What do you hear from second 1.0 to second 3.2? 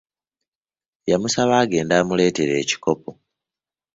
Yamusaba agende amuleetere ekikopo.